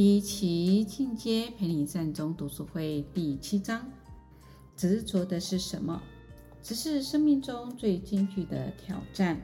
[0.00, 3.84] 第一期进阶陪你善终读书会第七章：
[4.74, 6.00] 执着的是什么？
[6.62, 9.38] 只是生命中最艰巨的挑战。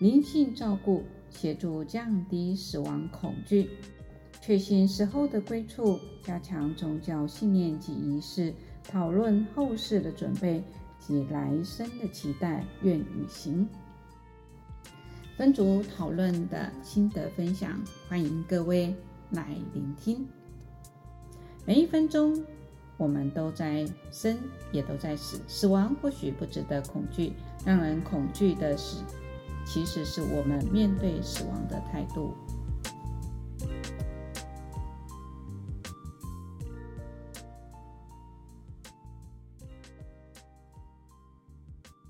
[0.00, 3.70] 灵性照顾协助降低死亡恐惧，
[4.42, 8.52] 确信死后的归处，加强宗教信念及仪式，
[8.84, 10.62] 讨论后事的准备
[11.00, 13.66] 及来生的期待愿与行。
[15.38, 18.92] 分组讨论的心得分享，欢迎各位
[19.30, 20.26] 来聆听。
[21.64, 22.44] 每一分钟，
[22.96, 24.36] 我们都在生，
[24.72, 25.40] 也都在死。
[25.46, 28.96] 死亡或许不值得恐惧，让人恐惧的是，
[29.64, 32.34] 其实是我们面对死亡的态度。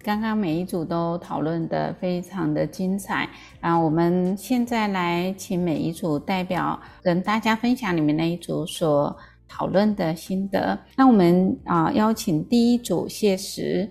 [0.09, 3.29] 刚刚每一组都讨论的非常的精彩，
[3.61, 9.15] 啊我们现在来请每一组代表跟大家分享你们那一组所
[9.47, 10.79] 讨论的心得。
[10.97, 13.87] 那我们啊邀请第一组谢石。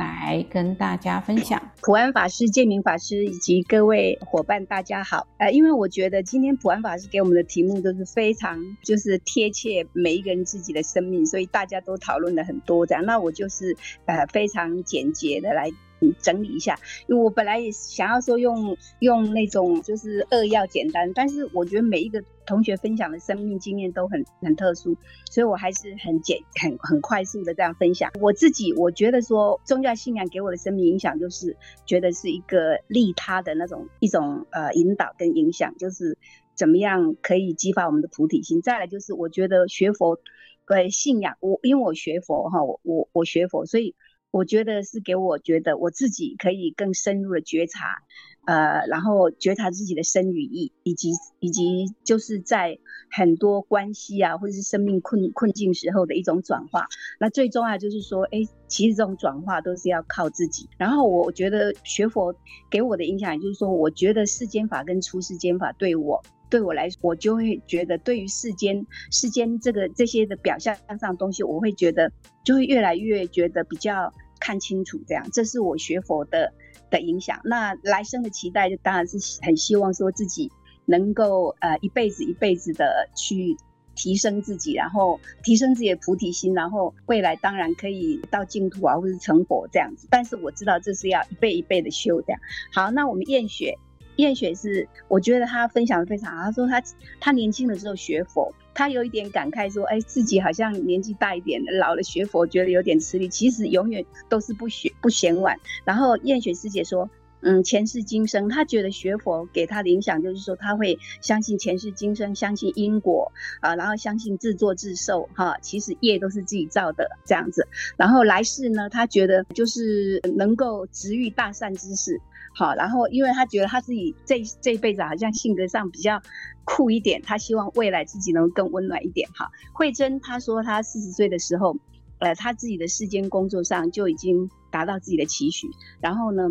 [0.00, 5.26] 来跟大家分享，普安法师、建明法师以及各位伙伴，大家好。
[5.36, 13.04] 呃，因为我觉得今天普安法师给我们的题目都是非常就是贴切每一个人自己的生命，所以大家都讨论了很多这样。
[13.04, 15.70] 那我就是呃非常简洁的来。
[16.20, 24.96] 整理一下，因为我本来也想要说用用那种就是扼要简单，但是我觉得每一个同学分享的生命经验都很很特殊，
[25.30, 28.10] 所以我还是很简很很快速的这样分享。
[28.20, 31.56] 我自己我觉得说宗教信仰给我的生命影响，就是
[31.86, 36.16] 觉得是一个利他的那种一种呃引导跟影响，就是
[36.54, 38.62] 怎么样可以激发我们的菩提心。
[38.62, 40.18] 再来就是我觉得学佛
[40.66, 43.94] 呃信仰，我因为我学佛哈，我我我学佛，所以。
[44.30, 48.02] 我觉得是给我觉得我自己可以更深入的觉察，
[48.46, 51.10] 呃，然后觉察自己的身与意，以及
[51.40, 52.78] 以及就是在
[53.10, 56.86] 很多关系啊，或者是生命困困境时候的一种转化。
[57.18, 60.68] 那最重要就是说，哎，其实这种转化都是要靠自己。
[60.78, 62.34] 然后我觉得学佛
[62.70, 72.12] 给我的影响，也就是说，我觉得世间法跟出世间法对我对我来说，我就会觉得对于世间世间这个这些的表象上的东西，我会觉得
[72.44, 74.12] 就会越来越觉得比较。
[74.42, 76.50] 看清楚，这样，这是我学佛的
[76.90, 77.38] 的影响。
[77.44, 80.50] 那来生的期待，就当然是很希望说自己
[80.86, 83.54] 能够呃一辈子一辈子的去
[83.94, 90.08] 提升自己，然后提升自己的菩提心，然后未来当然可以到净土啊，或者成佛这样子。
[90.10, 92.40] 但是我知道这是要一辈一辈的修这样。
[92.72, 93.76] 好，那我们燕雪，
[94.20, 96.44] 燕雪是我觉得她分享的非常好。
[96.44, 96.82] 她说她
[97.18, 98.52] 她年轻的时候学佛。
[98.72, 103.28] 他有一点感慨说：“哎，自己好像年纪大一点，老了学佛觉得有点吃力。
[103.28, 107.10] 其实永远都是不学不嫌晚。”然后燕雪师姐说
[107.42, 115.58] ：“嗯，前世今生，他觉得学佛给他的影响就是说，他会相信前世今生，相信因果啊，然后相信自作自受哈。
[115.60, 117.66] 其实业都是自己造的这样子。
[117.96, 122.20] 然后来世呢，他觉得就是能够直遇大善之事。”
[122.52, 126.20] 好，然后因为他觉得他自己这这一辈子好像性格上比较
[126.64, 129.28] 酷一点，他希望未来自己能更温暖一点。
[129.34, 131.76] 哈，慧珍他说他四十岁的时候，
[132.18, 135.68] 呃，他自己的世间工作上就已经达到自己的期许，
[136.00, 136.50] 然后呢，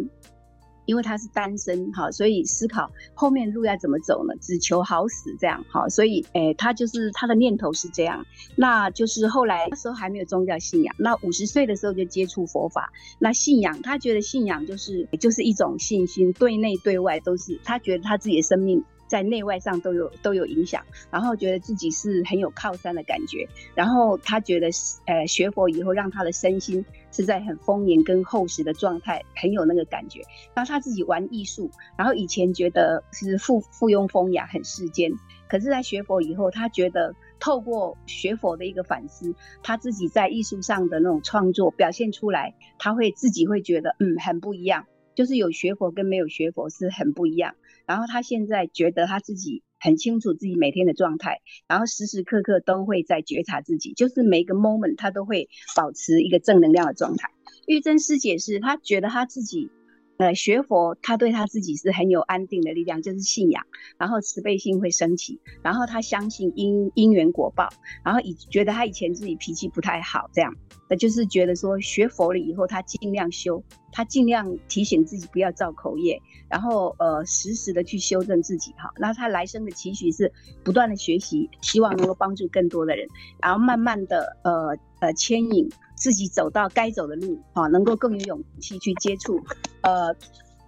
[0.89, 4.33] 因为他是单身，哈，所以思考后面路要怎么走呢？
[4.41, 8.25] 只求好死这样，哈，所以，诶，他就是他的念头是这样。
[8.55, 12.91] 那就是后来那时候还没有宗教信仰，那五十岁的时候就接触佛法。
[13.19, 17.59] 那信仰，他觉得信仰就是就是一种信心，对内对外都是。
[17.63, 18.83] 他觉得他自己的生命。
[19.09, 24.69] 在内外上都有都有影响，然后觉得自己是很有靠山的感觉，然后他觉得，
[25.07, 30.21] 呃，学佛以后让他的身心是在很丰盈跟厚实的状态，很有那个感觉。
[30.53, 35.11] 然后他自己玩艺术，然后以前觉得是附附庸风雅，很世间，
[35.47, 39.33] 可是，在学佛以后，他觉得透过学佛的一个反思，
[39.63, 44.85] 他自己在艺术上的那种创作表现出来，他会自己会觉得，嗯，很不一样，
[45.15, 47.55] 就是有学佛跟没有学佛是很不一样。
[47.85, 57.29] 然后他现在觉得他自己很清楚自己每天的状态，然后时时刻刻都会在觉察自己，就是每一个 moment 他都会保持一个正能量的状态。
[57.67, 59.69] 玉珍师姐是她觉得她自己
[60.19, 63.65] 呃，学佛他对他自己是很有安定的力量，就是信仰，
[63.97, 67.69] 然后慈悲心会升起，然后他相信因因缘果报，
[68.03, 70.53] 然后以觉得他以前自己脾气不太好，这样，
[70.89, 73.63] 那就是觉得说学佛了以后，他尽量修，
[73.93, 78.91] 他尽量提醒自己不要造口业，然后呃，时时的去修正自己哈。
[78.97, 80.29] 那他来生的期许是
[80.65, 83.07] 不断的学习，希望能够帮助更多的人，
[83.41, 85.69] 然后慢慢的呃呃牵引。
[85.99, 89.39] 自己走到该走的路，啊，能够更有勇气去接触，
[89.81, 90.15] 呃，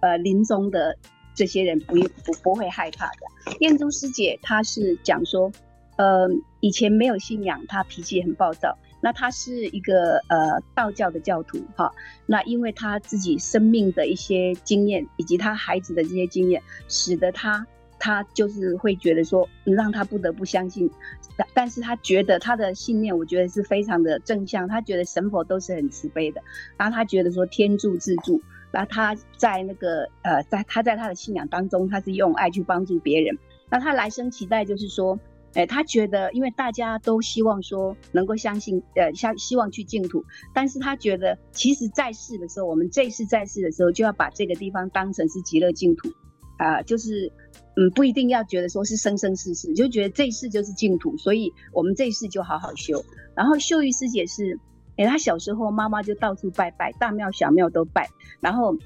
[0.00, 0.96] 呃，临终的
[1.34, 3.56] 这些人不不不会害怕的。
[3.60, 5.50] 燕珠师姐她是讲说，
[5.96, 6.28] 呃，
[6.60, 8.78] 以前没有信仰，她脾气很暴躁。
[9.00, 11.90] 那她是一个呃道教的教徒，哈，
[12.26, 17.66] 那因为她自己生命的一些经验，以及她孩子的这些经验，使得她。
[18.04, 20.90] 他就是会觉得说，让他不得不相信，
[21.36, 24.66] 但但是他觉得他的信念，我觉得是非常的正向。
[24.66, 26.42] 他觉得神佛都是很慈悲的，
[26.76, 33.38] 然后他觉得说天助自助，然后他在那个呃，在他在他的信仰当中，他是用爱去帮助别人。
[33.70, 35.16] 那他来生期待就是说，
[35.54, 46.08] 哎，他觉得因为大家都希望说能够相信，呃，相希望去净土，但是他觉得其实在世的时候，我们这一世在世的时候，就要把这个地方当成是极乐净土，
[46.56, 47.30] 啊、就是。
[47.76, 53.04] 嗯，不一定要觉得说是生生世世，就觉得这一世就是净土，所以我们这一世就好好修。
[53.34, 54.58] 然后秀玉师姐是，
[54.96, 58.08] 哎，她小时候妈妈就到处拜拜，大庙小庙都拜，
[58.40, 58.76] 然后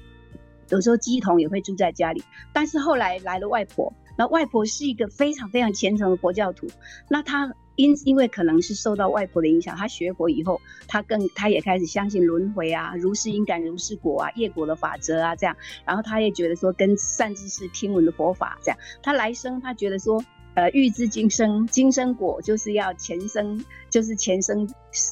[0.69, 2.23] 有时候鸡童也会住在家里。
[2.53, 6.67] 但是后来来了外婆，那外婆是一个非常非常虔诚的佛教徒，
[7.09, 7.53] 那她。
[7.77, 20.21] 因因为可能是受到外婆的影响，他学佛以后，他更他也开始相信轮回啊，如是因感如是果啊，业果的法则啊，这样，然后他也觉得说跟善知识听闻的佛法这样，他来生他觉得说。
[20.57, 24.67] 呃，欲知今生今生果，就是要前生，就是前生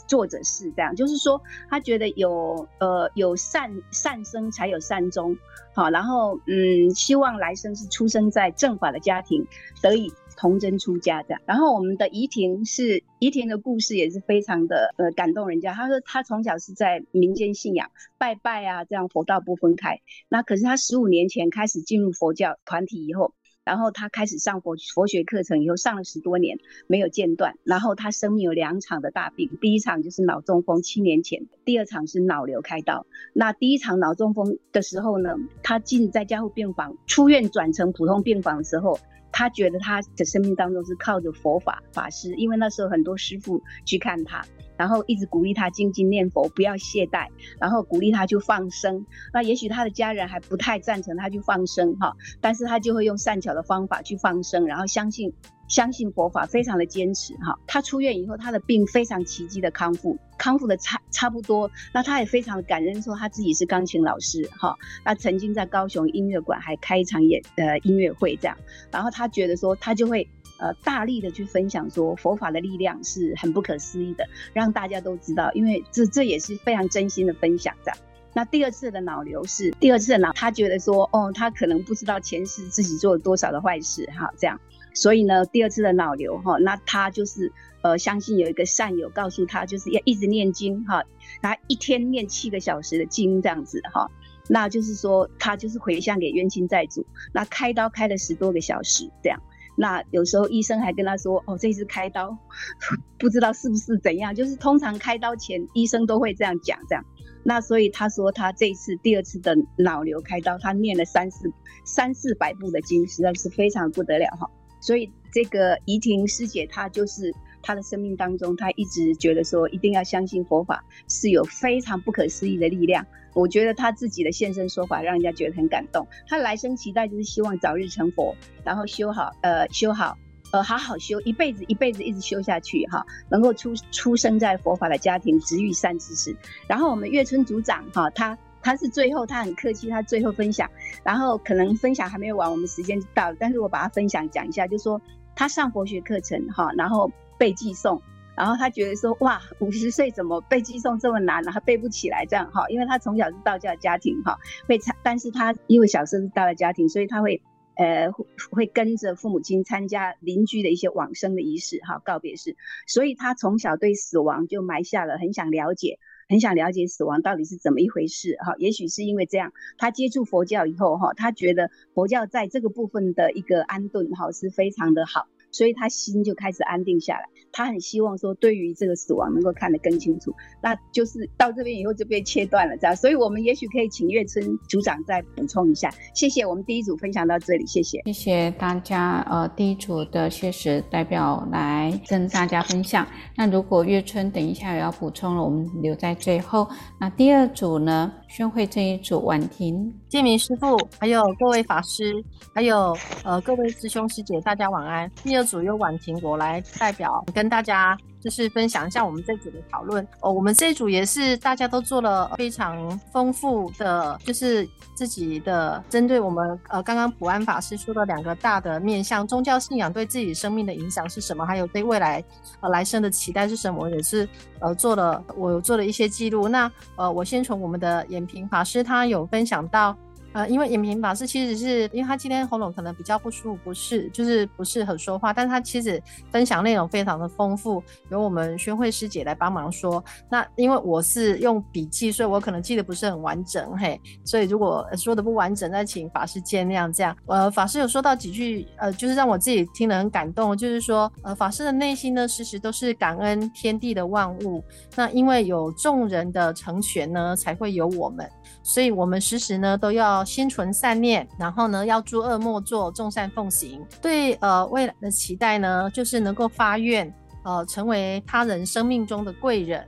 [0.07, 1.39] 做者事，这样，就是说，
[1.69, 5.37] 他觉得有呃有善善生才有善终，
[5.75, 9.45] 好，然后嗯，希望来生是出生在正法的家庭，
[9.83, 11.39] 得以童真出家这样。
[11.45, 15.75] 然后我们的怡婷是怡婷的故事也是非常的呃感动人家。
[15.75, 20.01] 他说他从小是在民间信仰拜拜啊，这样佛道不分开。
[20.27, 23.35] 那可是他十五年前开始进入佛教团体以后。
[23.65, 27.55] 然后他开始上佛佛学课程以后，上了十多年没有间断。
[27.63, 33.05] 然后他生命有两场的大病，第一场就是脑中风，七年前；第二场是脑瘤开刀。
[33.33, 38.99] 那第一场脑中风的时候呢，他进在加护病房，出院转成普通病房的时候，
[39.31, 44.45] 他觉得他的生命当中是靠着佛法法师，因为那时候很多师父去看他。
[44.77, 47.27] 然后一直鼓励他精进念佛，不要懈怠，
[47.59, 49.05] 然后鼓励他去放生。
[49.33, 55.33] 那也许他的家人还不太赞成他去放生哈，但是他就会用善巧的方法去放生，然后相信
[55.67, 57.57] 相信佛法，非常的坚持哈。
[57.67, 61.69] 他出院以后，他的病非常奇迹的康复，康复的差差不多。
[61.93, 68.57] 那他也非常的感恩，说他自己是钢琴老师哈，那曾经在高雄音乐馆还开一场演呃音乐会这样，
[68.91, 70.27] 然后他觉得说他就会。
[70.57, 77.97] 呃，大力的去分享说佛法的力量是很不可思议的，让大家都知道，因为这这也是非常真心的分享这样。
[78.33, 84.59] 那第二次的脑瘤是第二次的脑，他觉得说，哦，他可能不知道前世自己做了多少的坏事，哈，这样，
[84.93, 87.51] 所以呢，第二次的脑瘤，哈，那他就是
[87.81, 91.03] 呃，相信有一个善友告诉他，就是要一直念经，哈，
[91.41, 94.09] 他一天念七个小时的经这样子，哈，
[94.49, 99.41] 那就是说他就是回向给冤亲债主，那开刀开了十多个小时这样。
[99.75, 102.37] 那有时候医生还跟他说：“哦，这次开刀，
[103.19, 104.33] 不知道是不是怎样。
[104.33, 107.03] 就是通常开刀前医生都会这样讲，这样。
[107.43, 111.51] 那所以他说他这次第二次的脑瘤开刀，他念了三四
[111.83, 114.49] 三四百部的经，实在是非常不得了哈。
[114.79, 117.33] 所以这个怡婷师姐她就是。”
[117.67, 123.03] 她的生命当中，她一直觉得说，一定要相信佛法是有非常不可思议的力量。
[123.35, 126.07] 我觉得他自己的现身说法，让人家觉得很感动。
[126.27, 130.17] 他来生期待就是希望早日成佛，然后修好，呃，修好，
[130.51, 136.35] 呃，好好修，一辈子一辈子一直修下去，哈，能够出出生在佛法的家庭，直遇善知识。
[136.67, 140.67] 然后我们月春组长，哈，他他是最后，他很客气，他最后分享，
[141.03, 144.99] 然后可能分享还没有完，我们时间就到了，但是我把他分享讲一下，就说
[145.35, 147.11] 他上佛学课程，哈，然后。
[147.37, 148.01] 被寄送，
[148.35, 151.51] 然后他觉得说，哇，五十岁怎么背寄诵这么难呢？
[151.53, 154.37] 他背不起来这样哈，因为他从小是道教家庭哈，
[154.67, 157.41] 会参，但是他因为小时候是道教家庭，所以他会
[157.75, 158.11] 呃
[158.51, 168.55] 会跟着父母亲参加邻居的一些往生的仪式哈，告别式，所以他从小对死亡就埋下了很想了解，很想了解死亡到底是怎么一回事哈。
[168.57, 175.27] 也许是因为这样，他接触佛教以后哈，他觉得佛教在这个部分的一个安顿哈是非常的好。
[175.51, 180.35] 所以他心就开始安定下来，他很希望说，对于这个死亡能够看得更清楚。
[180.61, 182.93] 那就是到这边以后就被切断了，这样。
[182.93, 185.89] 所以我们也许可以请月春组长再补充一下。
[186.13, 189.25] 谢谢，我们第一组分享到这里，谢谢，谢谢大家。
[189.29, 193.07] 呃，第一组的谢实代表来跟大家分享。
[193.37, 196.67] 那如果月春等一下也要补充了，我们留在最后。
[196.99, 198.11] 那第二组呢？
[198.35, 202.13] 宣慧这一组，婉婷、建明师傅，还有各位法师，
[202.53, 205.09] 还有呃各位师兄师姐，大家晚安。
[205.23, 207.97] 第二组由婉婷我来代表跟大家。
[208.25, 222.23] 就是分享一下我们这组的讨论哦，我们这组也是大家都做了非常丰富的，就是自己的针对我们呃刚刚普安法师说的两个大的面向，宗教信仰对自己生命的影响是什么，还有对未来
[222.61, 224.27] 呃来生的期待是什么，也是
[224.59, 226.49] 呃做了我有做了一些记录。
[226.49, 229.95] 那呃我先从我们的延平法师他有分享到。
[230.35, 240.03] 呃，因为延平法师其实是因为他今天喉咙可能比较不舒服，不是就是不适合说话，但是他其实分享内容非常的丰富，由我们宣慧师姐来帮忙说。
[240.29, 246.91] 那因为我是用笔记，所以我可能记得不是很完整，嘿，所以如果说的不完整，再请法师见谅。
[246.93, 254.61] 这样，呃，法师有说到几句，呃，就是让我自己听得很感动，就是说，呃，法师的内心呢，时时都是感恩天地的万物。
[254.97, 258.29] 那因为有众人的成全呢，才会有我们。
[258.61, 263.85] 所以，我们时时呢都要心存善念，然后呢要诸恶莫作，众善奉行。
[264.01, 267.13] 对，呃，未来的期待呢，就是能够发愿，
[267.43, 269.87] 呃，成为他人生命中的贵人。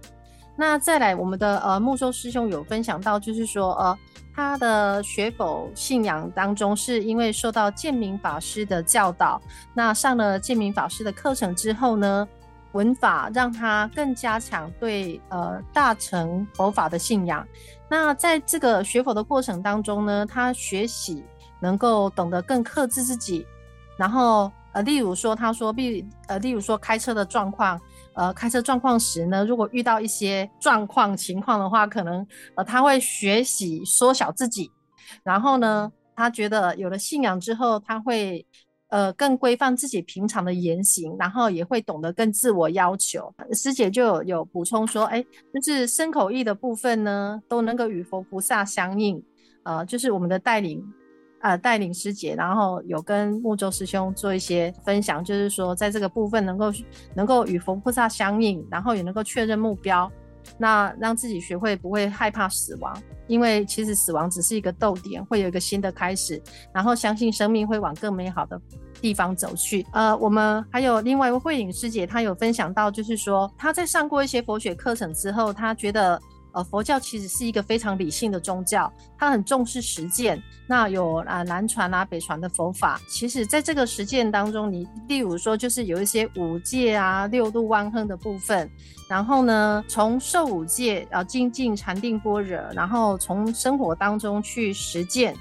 [0.55, 3.97] 那再来，我们的呃木舟师兄有分享到，就是说，呃，
[4.35, 9.39] 他的学佛信仰当中，是因为受到建明法师的教导，
[9.73, 12.27] 那上了建明法师的课程之后呢，
[12.71, 17.47] 文法让他更加强对呃大乘佛法的信仰。
[17.89, 21.23] 那在这个学佛的过程当中呢，他学习
[21.61, 23.45] 能够懂得更克制自己，
[23.97, 27.79] 然后呃，例如说他说，例呃，例如说开车的状况，
[28.13, 32.25] 呃，开车状况时呢，如果遇到一些状况情况的话，可能
[32.55, 34.69] 呃他会学习缩小自己，
[35.23, 38.45] 然后呢，他觉得有了信仰之后，他会。
[38.89, 43.33] 呃，更规范自己平常的言行，然后也会懂得更自我要求。
[43.51, 45.21] 师姐就有补充说，哎，
[45.53, 49.21] 就是身口意的部分呢，都能够与佛菩萨相应。
[49.63, 50.81] 呃，就是我们的带领，
[51.41, 56.71] 呃，带领师姐，然后有跟木舟师兄做一些分享，就是说在这个部分能够
[57.13, 60.09] 能够与佛菩萨相应，然后也能够确认目标。
[60.57, 62.95] 那让自己学会不会害怕死亡，
[63.27, 66.41] 因为其实死亡只是一个逗点，会有一个新的开始，
[66.73, 68.59] 然后相信生命会往更美好的
[69.01, 69.85] 地方走去。
[69.93, 76.19] 呃，我们还有另外一位慧颖师姐，她有分享到，就是说她在上过一些佛学课程之后，她觉得。
[76.57, 80.41] 呃，佛教其实是一个非常理性的宗教，它很重视实践。
[80.65, 88.67] 那有啊，南传啊、北传的佛法，其实在这个实践当中，你例如说，就是有一些五戒啊、六度万恒的部分。
[89.07, 95.35] 然后呢，从受五戒啊，精进禅定般若，然后从生活当中去实践，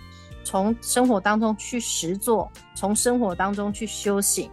[0.45, 4.51] 从生活当中去实做，从生活当中去修行。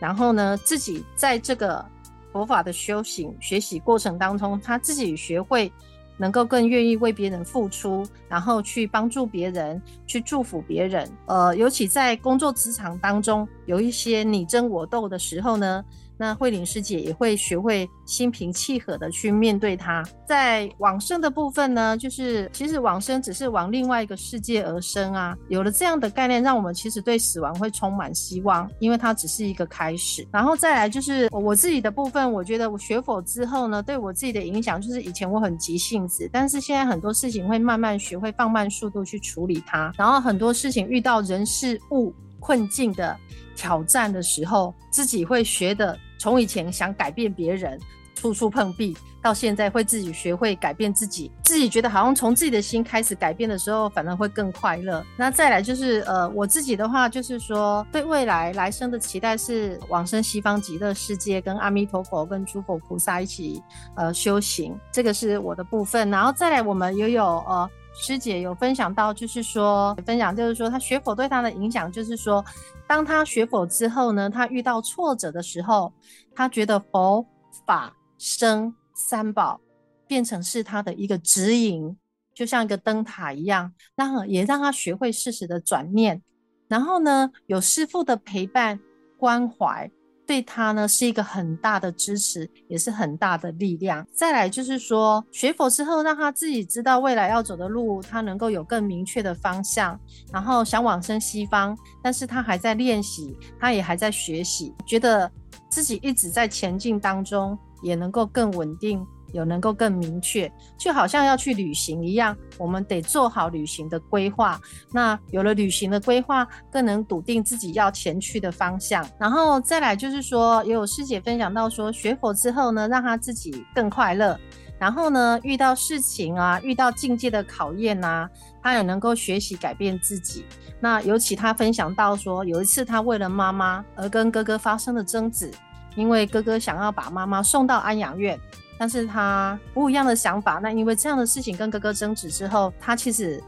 [0.00, 1.84] 然后呢，自己在这个
[2.32, 5.70] 佛法的修行学习过程当中，他自己学会。
[6.16, 11.08] 能够更愿意为别人付出，然后去帮助别人，去祝福别人。
[11.26, 15.84] 呃，尤其在工作职场当中，有一些你争我斗的时候呢。
[16.18, 20.02] 那慧玲师姐也会学会心平气和的去面对它。
[20.26, 25.36] 在往生的部分呢，就是其实往生只是往另外一个世界而生啊。
[25.48, 30.26] 有了这样的概念，让我们其实对死亡会充满希望，因为它只是一个开始。
[30.32, 39.92] 然后再来就是我自己的部分，我觉得我学佛之后呢，对我自己的影响就是以前我很急性子，但是现在很多事情会慢慢学会放慢速度去处理它。
[39.96, 43.16] 然后很多事情遇到人事物困境的
[43.54, 45.98] 挑战的时候，自己会学的。
[46.18, 47.78] 从以前想改变别人，
[48.14, 55.04] 处处碰壁，到现在会自己学会改变自己，自己觉得好像从自己的心开始改变的时候，反而会更快乐。
[55.16, 63.62] 那再来就是，呃，我自己的话就是说，对未来来生的期待是往生西方极乐世界，跟阿弥陀佛、跟诸佛菩萨一起
[63.96, 66.08] 呃修行，这个是我的部分。
[66.10, 67.70] 然后再来，我们也有呃。
[67.98, 72.44] 师姐有分享到，就是说，分享就是说，他学佛对他的影响，就是说，
[72.86, 75.92] 当他学佛之后呢，他遇到挫折的时候，
[76.34, 77.26] 他觉得佛
[77.64, 79.58] 法僧三宝
[80.06, 81.96] 变成是他的一个指引，
[82.34, 86.22] 就像一个灯塔一样，那也让他学会适时的转念，
[86.68, 88.78] 然后呢，有师父的陪伴
[89.18, 89.90] 关怀。
[90.26, 94.04] 对他呢是一个很大的支持，也是很大的力量。
[94.12, 99.98] 再来就是说，学佛之后，让他自己知道未来要走的路，他能够有更明确的方向。
[100.32, 105.30] 然后想往生西方，但是他还在练习，他也还在学习，觉得
[105.68, 114.60] 自己一直在前进当中，也能够更稳定，有能够更明确，就好像要去旅行一样，我们得做好旅行的规划。
[114.92, 119.06] 那有了旅行的规划，更能笃定自己要前去的方向。
[119.18, 124.38] 然后再来就是说，也有师姐分享到说，学佛之后呢，让他自己更快乐。
[124.78, 128.28] 然后呢，遇到事情啊，遇到境界的考验啊，
[128.62, 130.44] 他也能够学习改变自己。
[130.78, 135.50] 那尤其他分享到说，有一次他为了妈妈而跟哥哥发生了争执，
[135.94, 138.38] 因为哥哥想要把妈妈送到安养院，
[138.78, 140.60] 但是他不一样的想法。
[140.62, 143.42] 那因为这样的事情跟哥哥争执之后，他其实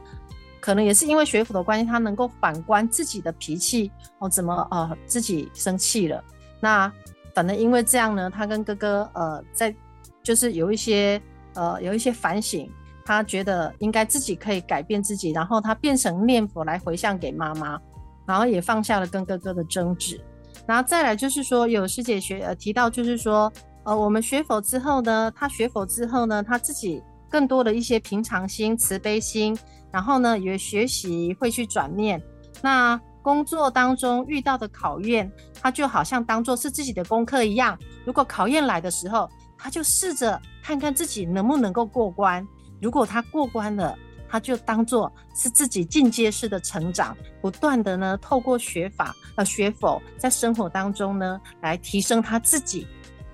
[0.61, 6.23] 可能也是因为学佛的关系，他能够反观自己的脾气哦，怎么呃自己生气了？
[6.61, 6.93] 那
[7.35, 9.75] 反正因为这样呢，他跟哥哥呃在。
[10.21, 11.19] 就是有一些
[11.55, 12.71] 呃，有一些反省，
[13.03, 17.81] 他觉得应该自己可以改变自己，然后他变成念佛来回向给妈妈，
[18.27, 20.21] 然后也放下了跟哥哥的争执，
[20.67, 23.51] 然后再来就是说，有师姐学呃提到，就是说
[23.88, 29.59] 呃，我们学佛之后呢，他学佛之后呢，他自己更多的一些平常心、慈悲心，
[29.90, 32.23] 然后呢也学习会去转念，
[32.61, 39.26] 那工作当中遇到的考验，他就好像当做是自己的功课一样，如果考验来的时候。
[39.61, 42.47] 他就试着看看自己能不能够过关，
[42.80, 52.87] 如果他过关了，他就当做是自己进阶式的成长，不断的呢透过学法呃学佛，在生活当中呢来提升他自己。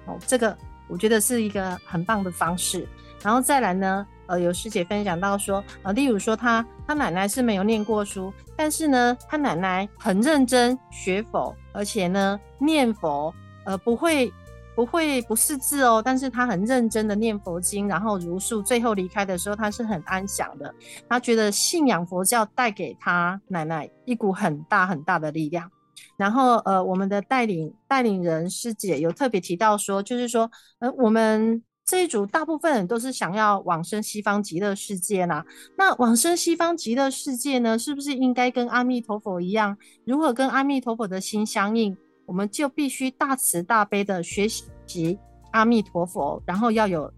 [0.06, 0.56] 哦，这个
[0.88, 2.87] 我觉得是一个很棒的方式。
[3.23, 13.34] 然后再来呢，呃，有师姐分享到说，呃，例如说他他奶奶是没有念过书，但是呢，他奶奶很认真学佛，而且呢念佛，
[13.64, 14.32] 呃，不会。
[14.76, 20.75] 不会不识字哦，但是他很认真的念佛经，然后如数，最后离开的时候，他是很安详的。
[21.08, 25.70] 他觉得信仰佛教带给他奶奶一股很大很大的力量。
[26.17, 35.45] 然后呃，我们的带领带领人师姐有特别提到说，就是说，呃，我们这一组大部分人都是想要往生西方极乐世界啦。
[35.77, 39.77] 那往生西方极乐世界呢，是不是应该跟阿弥陀佛一样？
[40.07, 41.97] 如何跟阿弥陀佛的心相应？
[42.27, 44.49] 我们就必须大慈大悲的学
[44.87, 45.19] 习
[45.53, 47.13] 阿弥陀佛，然后要有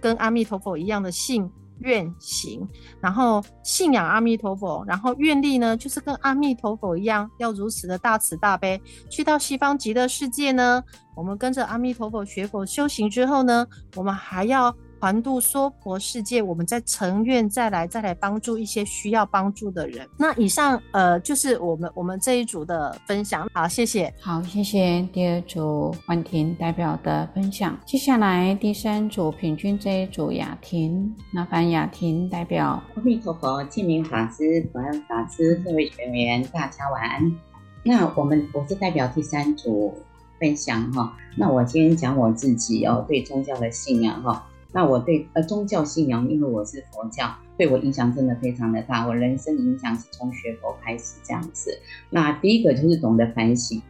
[0.00, 1.50] 跟阿弥陀佛一样的性
[1.82, 2.66] 愿行，
[3.00, 10.82] 然后信仰阿弥陀佛，然后愿力呢，就是跟阿弥陀佛一样，要如此的大慈大悲，去到西方极乐世界呢。
[11.14, 13.66] 我们跟着阿弥陀佛学佛修行之后呢，
[13.96, 14.74] 我们还要。
[15.02, 20.08] 环度娑婆世界，我们再成愿再来再来帮助一些需要帮助的人。
[20.16, 23.48] 那以上呃就是我们我们这一组的分享。
[23.52, 24.14] 好，谢谢。
[24.20, 27.76] 好，谢谢第二组婉婷代表的分享。
[27.84, 32.80] 接下来第三组平均这一组雅婷，麻烦雅婷代表。
[32.94, 37.36] 阿弥陀佛，建明法师、普安法师，各位学员，大家晚安。
[37.82, 39.92] 那我们我是代表第三组
[40.38, 41.12] 分享哈。
[41.36, 44.46] 那我先讲我自己哦，对宗教的信仰哈。
[44.72, 49.06] 那我对呃宗教信仰，因为我是佛教，对我影响真的非常的大。
[49.06, 51.78] 我人生影响是从学佛开始这样子。
[52.08, 53.82] 那第一个就是懂得反省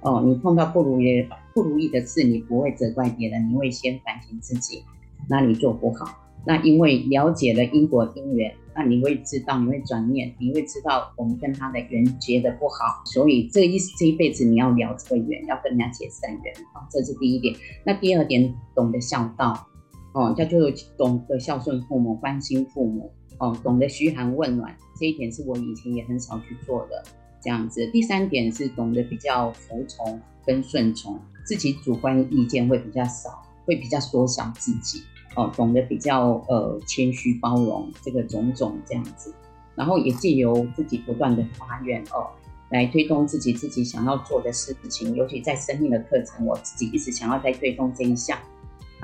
[0.00, 4.82] 哦，你碰到不如意不如意的事，你不会责怪别人，你会先反省自己
[5.28, 6.20] 哪里做不好。
[6.44, 17.54] 那因为了解了因果因缘，那你会知道，你会转念，你会知道我们跟他的缘结得不好，所以这一这一辈子你要了这个缘，要跟人家结善缘啊，这是第一点。
[17.84, 19.68] 那第二点，懂得孝道。
[20.14, 27.02] 哦，他就懂得孝顺父母，关心父母，哦，懂得嘘寒问暖，这一点是我以前也很少去做的，
[27.42, 27.84] 这样子。
[27.88, 35.02] 第三点是懂得比较服从跟顺从，自己主观意见会比较少，会比较缩小自己，
[35.34, 39.34] 哦，懂得比较呃谦虚包容这个种种这样子，
[39.74, 42.30] 然后也借由自己不断的发愿哦，
[42.70, 48.38] 来推动自己自己想要做的事情，尤其在生命的课程，我自己一直想要在推动这一项。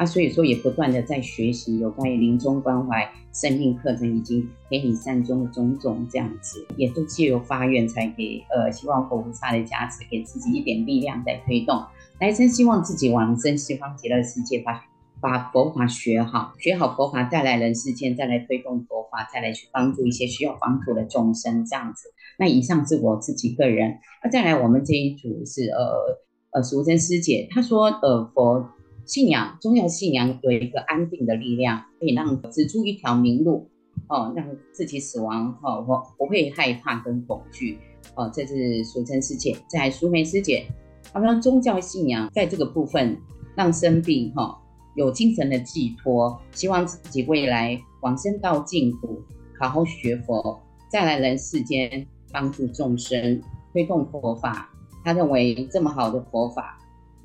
[0.00, 11.84] 啊，所以说也不断的在学习有关于临终关怀、生命课程以及陪你善终的种种这样子，也都借由发愿才给呃，希望佛菩萨的加持，给自己一点力量在推动，
[12.18, 14.82] 来生希望自己往生西方极乐世界，把
[15.20, 22.08] 把佛法学好，学好佛法再来人世间，再来推动佛法，再来去帮助一些需要帮助的众生这样子。
[22.38, 26.18] 那以上是我自己个人，那再来我们这一组是呃
[26.52, 28.66] 呃淑贞师姐，她说呃佛。
[29.10, 33.68] 信仰宗教信仰有一个安定的力量，可以让指出一条明路，
[34.08, 37.76] 哦，让自己死亡哦，我不会害怕跟恐惧，
[38.14, 39.56] 哦，这是淑贞师姐。
[39.66, 40.64] 再来淑梅师姐，
[41.12, 43.20] 他们宗教信仰在这个部分
[43.56, 44.58] 让生病哈、哦、
[44.94, 49.20] 有精神的寄托，希望自己未来往生到净土，
[49.58, 53.42] 好好学佛，再来人世间帮助众生，
[53.72, 54.70] 推动佛法。
[55.02, 56.76] 他认为这么好的佛法。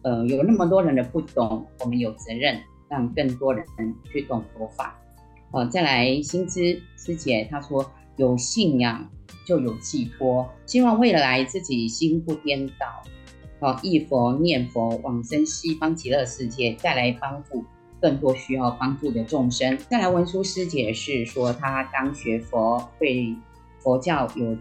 [0.05, 3.65] 呃，有那么多人的不懂，我们有责任让更多人
[4.03, 4.95] 去懂佛法。
[5.51, 9.09] 呃，再来，新知师姐她说，有信仰
[9.47, 12.85] 就有寄托，希望未来自己心不颠倒，
[13.61, 17.65] 哦，忆佛念佛往生西方极乐世界，再来帮助
[17.99, 19.75] 更多需要帮助的众生。
[19.89, 23.35] 再来，文殊师姐是说，她刚学佛，对
[23.79, 24.55] 佛教有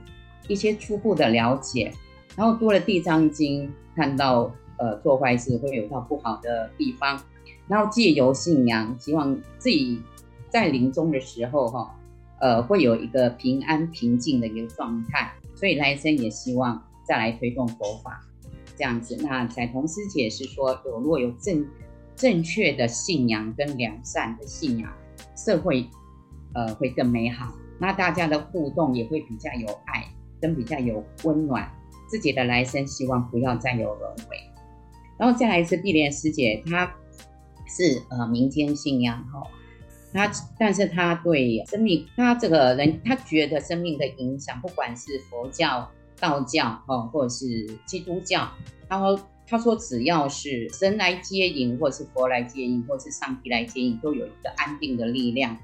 [0.48, 1.92] 一些初步的了解，
[2.34, 4.50] 然后读了《地藏经》，看到
[4.84, 7.18] 呃做坏事会有到不好的地方，
[7.66, 10.02] 然后借由信仰，希望自己。
[10.50, 11.96] 在临终的时候，哈，
[12.38, 18.20] 呃，会有一个平安平静的一个状态，所以来生也希望再来推动佛法，
[18.76, 19.16] 这样子。
[19.20, 21.66] 那彩童师姐是说，有如果有正
[22.14, 24.92] 正确的信仰跟良善的信仰，
[25.36, 25.88] 社会
[26.54, 30.04] 呃会更美好，那大家的互动也会比较有爱，
[30.40, 31.68] 跟比较有温暖。
[32.08, 34.36] 自己的来生希望不要再有轮回。
[35.18, 36.86] 然后再来是碧莲师姐，她
[37.66, 39.42] 是呃民间信仰哈。
[40.12, 48.48] 她，但是她对生命，她这个人，她觉得生命的影响，不管是佛教、道教，哦，或者是基督教，
[48.88, 55.56] 他说，他说只要是神来接引，或是佛来接引，或是上帝来接引，都有一个安定的力量。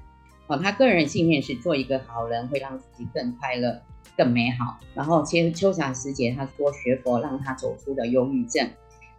[0.47, 3.81] 哦，他个人信念是做一个好人，会让自己更快乐、
[4.17, 4.77] 更美好。
[4.93, 8.69] 然后，其实秋霞师姐她说，学佛让她走出了忧郁症，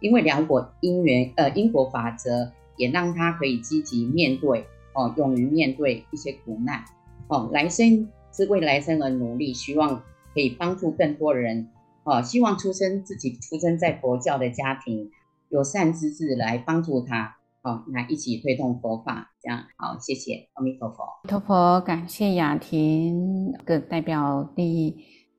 [0.03, 4.67] 因为了解因缘，呃，因果法则，也让他可以积极面对。
[4.95, 6.85] 哦，勇于面对一些苦难，
[7.27, 10.03] 哦，来生是为来生而努力，希望
[10.35, 11.67] 可以帮助更多人，
[12.03, 15.09] 哦，希望出生自己出生在佛教的家庭，
[15.49, 24.95] 有善知识来帮助他，哦，来一起推动佛法，这样好，谢谢，阿弥陀佛，阿弥陀佛，感谢雅婷个代表第一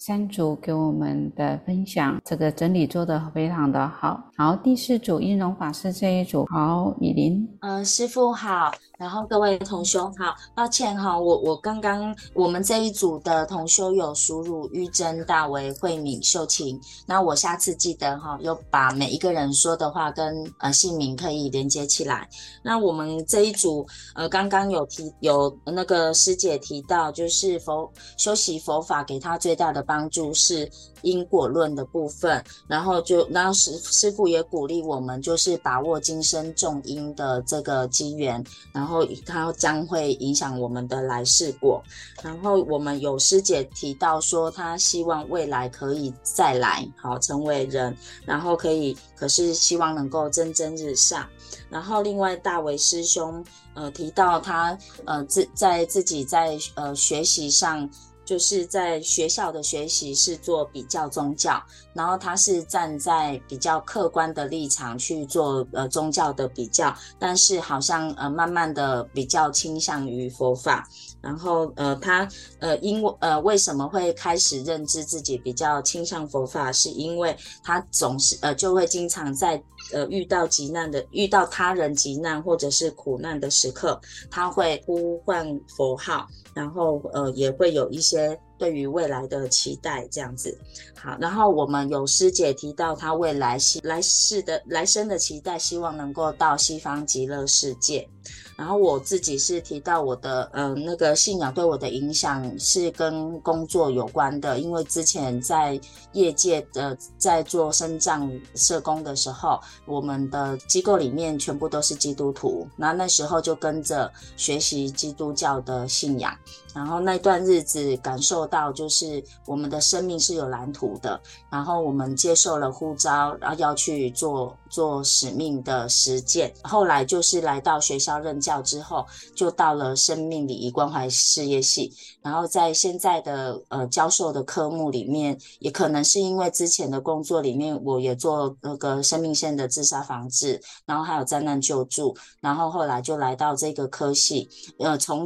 [0.06, 4.22] 三组给我们的分享，这个整理做得非常的好。
[4.36, 8.70] 好，第四组英容法师这一组，好，雨林，嗯、师傅好。
[9.04, 22.26] 然后各位同修好，抱歉哈，我我刚刚我们这一组的同修有输入玉珍、大为、慧敏、秀琴，那我下次记得哈，又把每一个人说的话跟呃姓名可以连接起来。
[22.62, 30.66] 那我们这一组呃刚刚有提有那个师姐提到，就是佛修习佛法给他最大的帮助是
[31.04, 41.82] 因果论的部分，然后就然后师师父也鼓励我们就是把握今生种因的这个机缘，然后它将会影响我们的来世果。
[42.22, 51.28] 然后我们有师姐提到说，她希望未来可以再来，好成为人，然后可以，可是希望能够蒸蒸日上。
[51.68, 57.88] 然后另外大为师兄呃提到他呃自在自己在呃学习上。
[58.24, 70.88] 就是在学校的学习是做比较宗教，然后他是站在比较客观的立场去做呃宗教的比较，但是好像呃慢慢的比较倾向于佛法，
[71.20, 86.26] 然后呃他呃因为呃为什么会开始认知自己比较倾向佛法，是因为他总是呃就会经常在呃遇到急难的遇到他人急难或者是苦难的时刻，他会呼唤佛号。
[86.54, 90.56] 然后呃也会有一些对于未来的期待这样子，
[90.96, 98.08] 好，然后我们有师姐提到她未来西来世的来生的期待，希望能够到西方极乐世界。
[98.56, 105.78] 然后我自己是提到我的呃那个信仰对我的影响是跟工作有关的，因为之前在
[106.12, 116.36] 业界的在做身障社工的时候，我们的机构里面全部都是基督徒，那那时候就跟着学习基督教的信仰，
[116.74, 129.06] 然后那段日子感受到就是我们的生命是有蓝图的，然后我们接受了呼召，然后要去做做使命的实践，后来就是来到学校任教之后，
[129.36, 144.48] 就到了生命礼仪关怀事业系，然后在现在的呃教授的科目里面，也可能是因为之前的工作里面，我也做那个生命线的自杀防治，然后还有灾难救助，然后后来就来到这个科系，
[144.80, 145.24] 呃，从。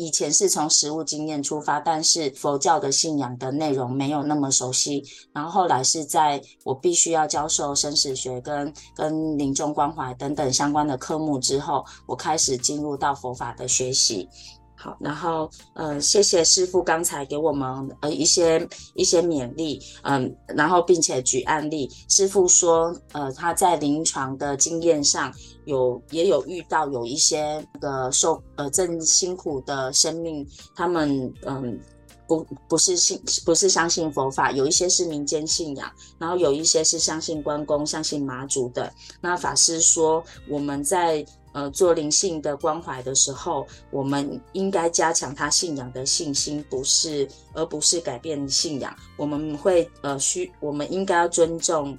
[0.00, 5.04] 以前是从实务经验出发，但是佛教的信仰的内容没有那么熟悉。
[5.34, 14.26] 然后后来是在我必须要教授生死学跟跟临终关怀等等相关的科目之后，我开始进入到佛法的学习。
[14.74, 17.68] 好，然后呃，谢谢师父刚才给我们
[18.00, 25.30] 呃一些一些勉励，嗯，然后并且举案例，师父说呃他在临床的经验上
[25.64, 31.78] 有也有遇到有一些那个受呃正辛苦的生命，他们嗯
[32.26, 38.92] 不不是信不是相信佛法，有一些是民间信仰，然后有一些是相信关公、相信妈祖的。
[39.20, 48.94] 那法师说，我们在呃做灵性的关怀的时候，我们应该加强他信仰的信心，不是而不是改变信仰。
[49.16, 51.98] 我们会呃需我们应该要尊重。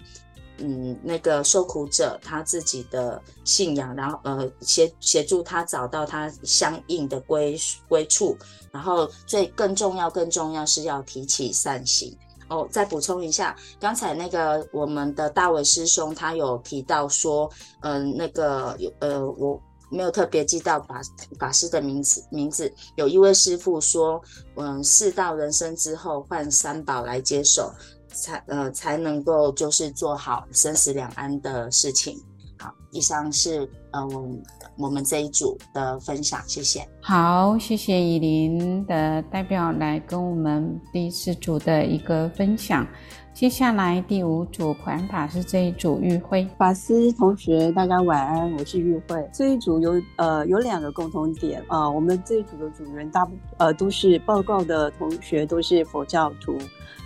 [0.64, 8.38] 嗯，那个受苦者他自己的信仰，然后呃协协助他找到他相应的归归处，
[8.72, 12.16] 然后最更重要更重要是要提起善行
[12.48, 12.68] 哦。
[12.72, 17.50] 再补充一下，刚才那个我们的大伟师兄他有提到说，
[17.82, 21.02] 嗯、那个有呃我没有特别记到法
[21.38, 24.22] 法师的名字名字，有一位师父说，
[24.56, 27.72] 嗯，四到人生之后换三宝来接手。
[28.12, 32.18] 才呃才能够就是做好生死两安的事情。
[32.60, 34.30] 好，以上是呃我
[34.78, 36.88] 我们这一组的分享，谢谢。
[37.02, 42.88] 好，谢谢以琳的代表来跟我们第四组的一个分享。
[43.34, 49.28] 接下来第五组普安法师这一组玉慧法师同学，大家晚安，我是玉慧。
[49.34, 56.56] 这一组有呃有两个共同点啊、呃，我们这一组的组员大部呃都是报告的同学，都是佛教徒，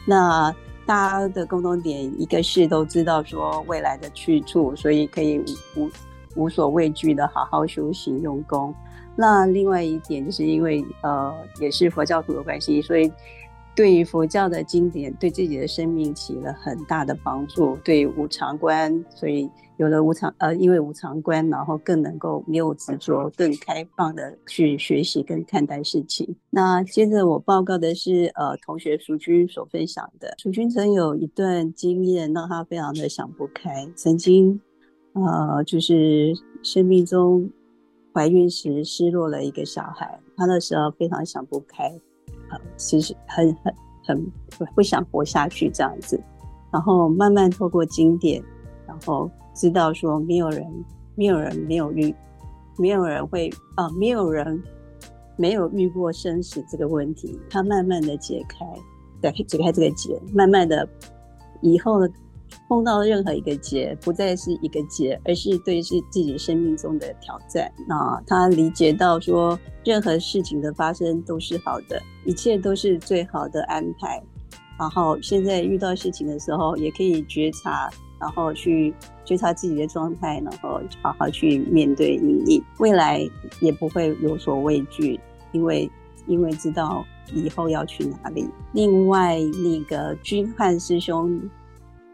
[0.05, 0.53] 那。
[0.85, 5.39] 大家的共同点，一个是都知道说未来的去处，所以可以
[5.75, 5.89] 无
[6.35, 8.73] 无所畏惧的好好修行用功。
[9.15, 13.11] 那另外一点，就是因为呃也是佛教徒的关系，所以
[13.75, 17.75] 对于佛教的经典，对自己的生命起了很大的帮助。
[17.83, 19.49] 对无常观，所以。
[19.77, 26.33] 有了无常，呃，因为无常观，然后更能够没有执着，更开放的去学习跟看待事情。
[26.49, 30.33] 那接着我报告的是，呃，同学淑君所分享的。
[30.37, 33.85] 淑君曾有一段经验，让他非常的想不开。
[33.95, 34.59] 曾经，
[35.13, 36.33] 呃，就是
[36.63, 37.49] 生命中
[38.13, 41.89] 怀孕时失落了一个小孩，他那时候非常想不开，
[42.49, 46.17] 呃，其实很很很不想活下去这样子。
[46.71, 48.41] 然后慢慢透过经典，
[48.87, 49.29] 然后。
[49.55, 50.63] 知道说没有人，
[51.15, 52.13] 没有人没有遇，
[52.77, 54.61] 没有人会啊，没有人
[55.37, 57.39] 没有遇过生死这个问题。
[57.49, 58.65] 他慢慢的解开，
[59.21, 60.87] 对，解开这个结，慢慢的
[61.61, 62.01] 以后
[62.67, 67.71] 碰到任何一个结，不再是一个结，而是对是自己生命中的挑战。
[67.87, 74.21] 那他理解到说，任何事情的发生都是好的，一切都是最好的安排。
[74.77, 77.89] 然后现在遇到事情的时候，也可以觉察。
[78.17, 83.27] 然后去觉察自己的状态，然后好好去面对因应，未来
[83.59, 85.19] 也不会有所畏惧，
[85.51, 85.89] 因为
[86.27, 88.47] 因为知道以后要去哪里。
[88.73, 91.41] 另外，那个君汉师兄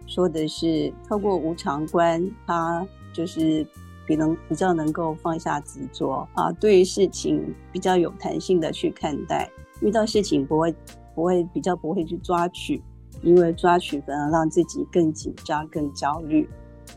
[0.08, 3.68] 说的是，透过无常观，他就是
[4.08, 9.50] 比能比较能够放下执着啊，对于事情比较有弹性的去看待，
[9.82, 10.74] 遇到事情不会
[11.14, 12.82] 不会比较不会去抓取。
[13.24, 16.50] 因为抓取反而让自己更紧张、更焦虑。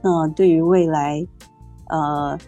[0.05, 1.27] 那对于未来，
[1.89, 2.39] 呃，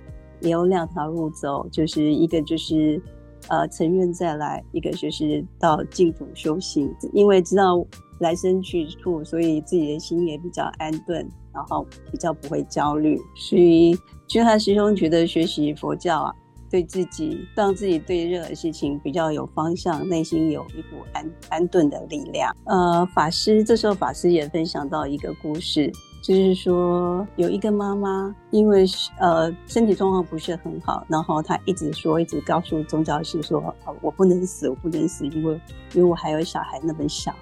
[0.43, 3.03] 也有两条路走，就是一个就是
[3.49, 6.95] 呃成愿再来，一个就是到净土修行。
[7.15, 7.83] 因为知道
[8.21, 13.19] 来生去处，所以自己的心也比较安顿，然后比较不会焦虑。
[13.35, 13.97] 所以，
[14.29, 16.35] 君汉师兄觉得学习佛教啊。
[16.69, 22.53] 对自己，让自己对任何事情比较有方向，内心有一股安安顿的力量。
[22.65, 25.91] 呃，法师这时候法师也分享到一个故事，
[26.27, 28.85] 就是说有一个妈妈，因为
[29.21, 35.61] 呃身体状况不是很好，然后她一直说，一直告诉宗教师说，哦，我不能死，我不能死，因为
[35.93, 37.33] 因为我还有小孩那么小。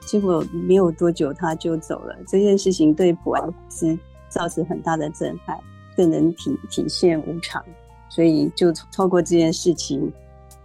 [0.00, 2.16] 结果没有多久她就走了。
[2.26, 3.96] 这件事情对普安法师
[4.28, 5.56] 造成很大的震撼，
[5.96, 7.64] 更能体体现无常。
[8.08, 10.12] 所以就透过这件事情，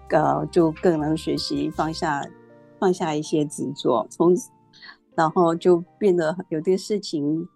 [0.10, 2.28] 呃，就更能学习放下，
[2.80, 4.36] 放下一些执着，从，
[5.14, 7.48] 然后就变得有些事情，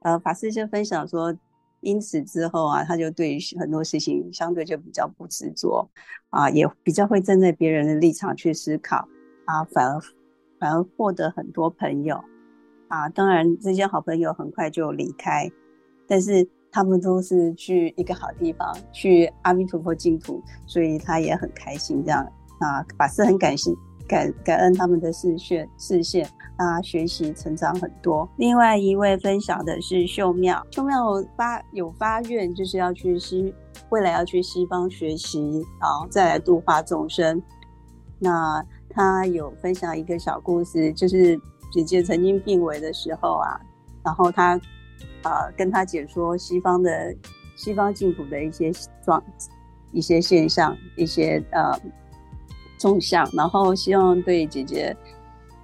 [0.00, 1.34] 呃，法师就分享说，
[1.80, 5.88] 因此之后啊，他就对很多事情相对就比较不执着，
[6.28, 9.08] 啊，也比较会站在别人的立场去思考，
[9.44, 10.00] 啊，反而
[10.58, 12.22] 反而获得很多朋友，
[12.88, 15.50] 啊，当然这些好朋友很快就离开，
[16.06, 16.48] 但是。
[16.72, 22.00] 他们都是去一个好地方，去阿弥陀佛净土，所以他也很开心。
[22.04, 22.24] 这样
[22.60, 23.72] 啊，法师很感谢
[24.10, 28.28] 感感恩他们的视线视线，让他学习成长很多。
[28.38, 31.04] 另外一位分享的是秀妙，秀妙
[31.36, 33.54] 发有发愿，就是要去西
[33.90, 35.40] 未来要去西方学习，
[35.80, 37.40] 然后再来度化众生。
[38.18, 41.40] 那他有分享一个小故事，就是
[41.72, 43.60] 姐姐曾经病危的时候啊，
[44.04, 44.60] 然后他。
[45.22, 47.14] 呃，跟他解说西方的
[47.54, 48.72] 西方净土的一些
[49.04, 49.22] 状、
[49.92, 51.78] 一些现象、一些呃
[52.80, 54.96] 种相，然后希望对姐姐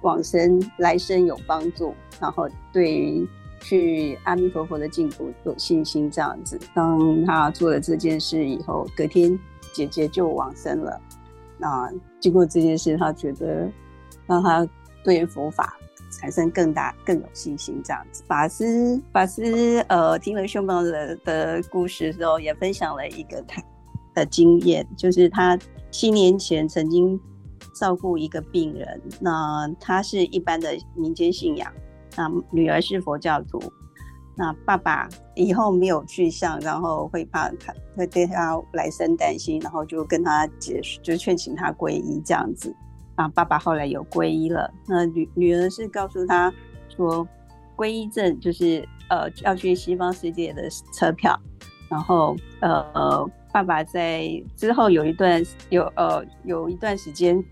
[0.01, 3.27] 往生来生有帮助，然后对于
[3.59, 6.59] 去阿弥陀佛的净土有信心这样子。
[6.75, 9.37] 当他做了这件事以后，隔天
[9.73, 11.01] 姐姐就往生了。
[11.57, 13.67] 那经过这件事，他觉得
[14.27, 14.65] 让他
[15.03, 15.75] 对佛法
[16.11, 18.23] 产生更大、更有信心这样子。
[18.27, 23.59] 法师法师呃，听了兄宝的的故事之后，也分享了一个他
[24.17, 25.57] 的经验，就是他
[25.91, 27.19] 七年前曾经
[27.73, 31.71] 照顾一个病人，那他是一般的民间信仰，
[32.15, 33.61] 那女儿是佛教徒。
[34.35, 42.75] 那爸爸以后没有去向，然后会怕他会对他来生担心，然后就跟他解释，就劝请他皈依这样子。
[43.15, 44.71] 啊，爸爸后来有皈依了。
[44.87, 46.53] 那女女儿是告诉他
[46.95, 47.27] 说，
[47.75, 51.39] 皈依证就是呃要去西方世界的车票。
[51.89, 57.43] 然后呃呃，爸爸在之后有一段有呃有一段时间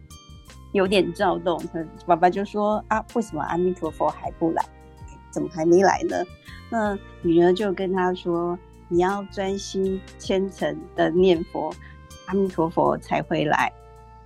[0.72, 1.60] 有点躁动，
[2.06, 4.63] 爸爸就说啊，为什么阿弥陀佛还不来？
[5.32, 6.15] 怎么还没来呢？
[6.70, 8.56] 那女儿就跟他说
[8.88, 11.74] ：“你要专心虔诚的念佛，
[12.28, 13.74] 阿弥陀佛才会来。”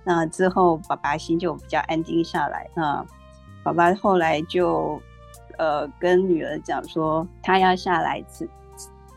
[0.04, 2.68] 那之后，爸爸心就比较安定下来。
[2.74, 3.02] 那
[3.62, 5.00] 爸爸后来就
[5.56, 8.46] 呃跟女儿讲说，他要下来辞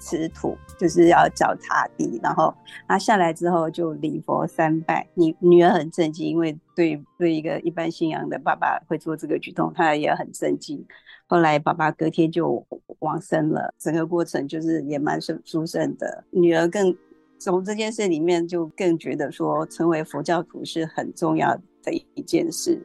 [0.03, 2.19] 吃土，就是要脚踏地。
[2.21, 2.53] 然后
[2.87, 5.07] 他下来之后就礼佛三拜。
[5.13, 10.85] 女女儿很震惊，因为对对一个一般信仰的爸爸会做这个举动，他也很震惊。
[11.27, 12.65] 后来爸爸隔天就
[12.99, 16.23] 往生了，整个过程就是也蛮顺殊胜的。
[16.31, 16.95] 女儿更
[17.39, 22.79] 从这件事里面就更觉得说，成为佛教徒是很重要的一件事。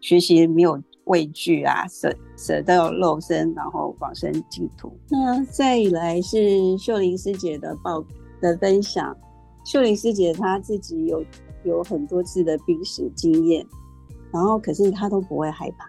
[0.00, 4.96] 学习没有畏惧啊，舍舍掉肉身，然后往生净土。
[5.08, 8.04] 那再来是秀玲师姐的报
[8.40, 9.16] 的分享。
[9.64, 11.24] 秀玲师姐她自己有
[11.64, 13.66] 有很多次的濒死经验，
[14.32, 15.88] 然后可是她都不会害怕。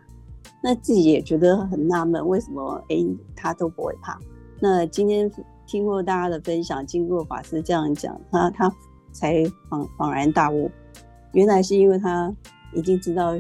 [0.62, 4.18] 那自己也觉得很纳闷，为什么哎、欸、他都不会怕？
[4.62, 5.30] 那今天
[5.68, 8.74] 听过大家的分享，经过法师这样讲，他他
[9.12, 10.72] 才恍恍然大悟，
[11.34, 12.34] 原来是因为他
[12.74, 13.34] 已经知道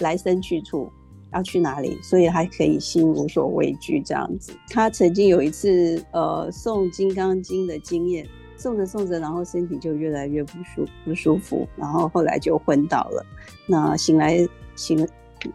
[0.00, 0.90] 来生去处
[1.32, 4.52] 要去哪里，所以还可以心无所畏惧这样子。
[4.70, 8.26] 他曾经有一次呃诵《金刚经》的经验，
[8.58, 13.26] 诵着诵着，然后身体就越来越不舒不舒服，然后后来就昏倒了。
[13.68, 15.06] 那醒来醒。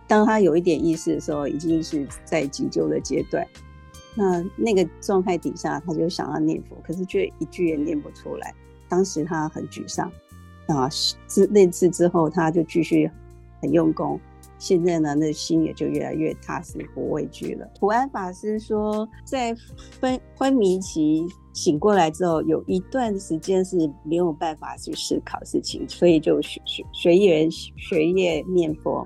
[0.08, 3.46] 当他有一点意识的时候，已经是在急救的阶段。
[4.16, 8.54] 那那个状态底下，他就想要念佛，可是却一句也念不出来。
[8.88, 10.10] 当时他很沮丧。
[10.68, 10.88] 啊，
[11.26, 13.10] 自那次之后，他就继续
[13.60, 14.18] 很用功。
[14.62, 17.68] 现在呢，那心也就越来越踏实，不畏惧了。
[17.80, 19.56] 普安法师说，在
[20.00, 29.04] 昏昏迷期醒过来之后，有一段时间是没有办法去思考事情，所以就学学学业学业念佛。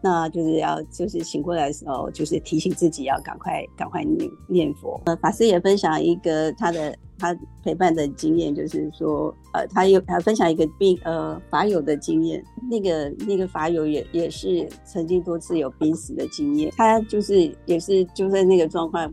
[0.00, 5.00] 那就是要就是醒过来的时候，就是提醒自己要赶快赶快念念佛。
[5.06, 12.44] 呃，法师也分享一个他的他陪伴的经验，就是说，呃，他有他分享一个病呃法友的经验。
[12.70, 19.12] 那个那个法友也也是曾经多次有濒死的经验，他就是也是就在那个状况，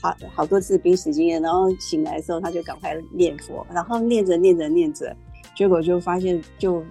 [0.00, 5.16] 好好多次濒死经验，然后醒来的时候他就赶快念佛，然后念着念着念着，
[5.56, 6.84] 结果就发现就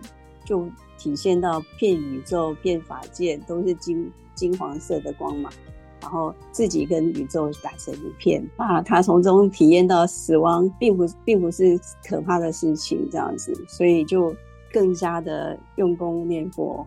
[0.44, 0.67] 就。
[1.02, 5.52] 体现到遍宇宙、遍法界都是金金黄色的光芒，
[6.00, 8.84] 然后自己跟宇宙打成一片啊！
[8.84, 14.32] 他从中体验到死亡并不并不是可怕的事情，这样子，所以就
[14.72, 16.86] 更加的用功念佛，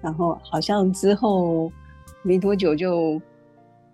[0.00, 1.70] 然后好像之后
[2.22, 3.22] 没多久就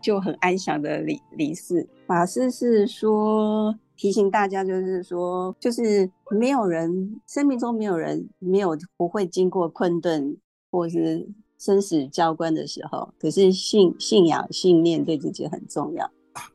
[0.01, 1.87] 就很安详的离离世。
[2.07, 3.75] 法师是说。
[4.00, 10.38] 提醒大家，就是说，就是没有人生命中没有人没有不会经过困顿
[10.70, 13.12] 或是生死交关的时候。
[13.18, 16.10] 可是信信仰信念对自己很重要，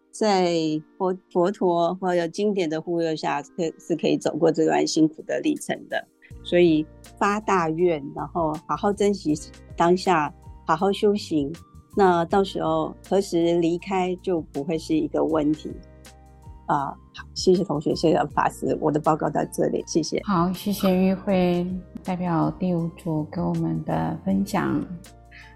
[0.10, 0.56] 在
[0.98, 6.04] 佛佛陀或者经典的护佑下，可是可以走过这段辛苦的历程的。
[6.44, 6.84] 所以
[7.20, 9.36] 发大愿，然后好好珍惜
[9.78, 10.34] 当下，
[10.66, 11.54] 好好修行，
[11.96, 15.72] 那到时候何时离开就不会是一个问题。
[16.66, 20.22] 啊，好，谢谢同学，谢谢法师，我的报告到这里，谢谢。
[20.26, 21.66] 好，谢谢玉慧
[22.04, 24.84] 代表第五组给我们的分享，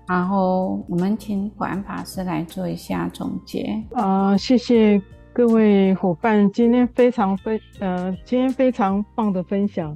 [0.07, 3.83] 然后我们请普安法师来做一下总结。
[3.93, 5.01] 啊、呃，谢谢
[5.33, 9.95] 各位伙伴，今天非常非呃，今天非常棒的分享，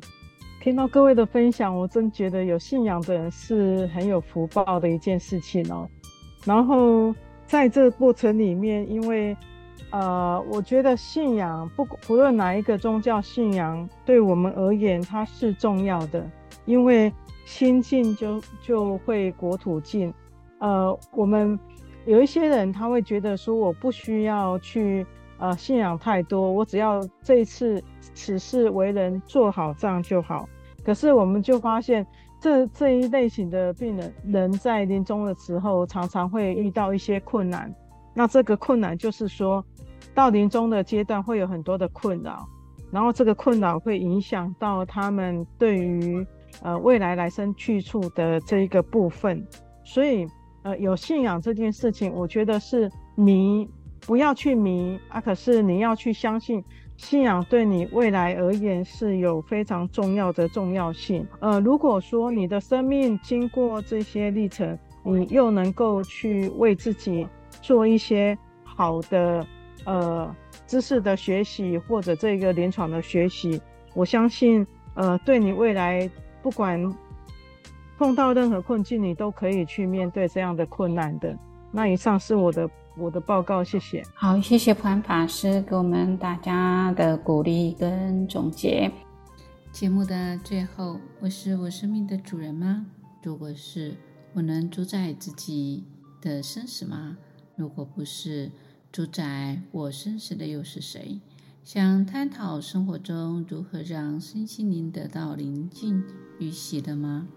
[0.61, 5.87] 听到各位的分享，我真觉得有信仰的人是很有福报的一件事情哦。
[6.45, 7.13] 然后
[7.45, 9.35] 在这个过程里面，因为
[9.93, 16.27] 呃，我觉得信仰不不论哪一个宗教信仰，对我们而言它是重要的，
[16.65, 17.13] 因为
[17.45, 20.11] 心静就就会国土静。
[20.57, 21.59] 呃，我们
[22.07, 25.05] 有一些人他会觉得说，我不需要去
[25.37, 27.79] 呃信仰太多，我只要这一次
[28.15, 30.49] 此事为人做好这样就好。
[30.83, 32.03] 可是我们就发现，
[32.41, 37.71] 这这一类型的病人，人在临终的时候常常会遇到一些困难。
[38.13, 39.65] 那这个困难就是说，
[40.13, 42.47] 到临终的阶段会有很多的困扰，
[42.91, 46.25] 然后这个困扰会影响到他们对于
[46.61, 49.43] 呃未来来生去处的这一个部分。
[49.83, 50.27] 所以
[50.61, 53.67] 呃有信仰这件事情，我觉得是迷，
[54.01, 56.63] 不要去迷啊，可是你要去相信，
[56.95, 61.25] 信仰对你未来而言是有非常重要的重要性。
[61.39, 67.27] 呃，如果说你的生命经过这些历程，你又能够去为自己。
[67.63, 69.47] 做一些好的
[69.85, 70.35] 呃
[70.67, 73.59] 知识的学习，或者这个临床的学习，
[73.95, 76.09] 我相信呃对你未来
[76.41, 76.93] 不管
[77.97, 81.35] 碰到任何困境，你都可以去面对这样的困难的。
[81.71, 84.03] 那以上是我的我的报告，谢谢。
[84.13, 88.91] 好，谢谢普安法师给我们大家的鼓励跟总结。
[89.71, 92.85] 节目的最后，我是我生命的主人吗？
[93.23, 93.95] 如果是，
[94.33, 95.83] 我能主宰自己
[96.21, 97.17] 的生死吗？
[97.55, 98.51] 如果不是
[98.91, 101.19] 主宰我生死的又是谁？
[101.63, 106.03] 想探讨生活中如何让身心灵得到宁静
[106.39, 107.27] 与喜乐吗？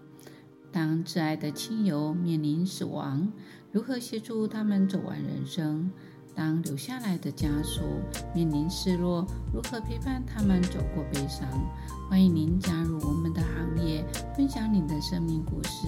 [0.71, 3.31] 当挚爱的亲友面临死亡，
[3.71, 5.89] 如何协助他们走完人生？
[6.35, 7.81] 当留下来的家属
[8.35, 11.47] 面临失落，如何陪伴他们走过悲伤？
[12.09, 14.05] 欢迎您加入我们的行列，
[14.35, 15.87] 分享您的生命故事。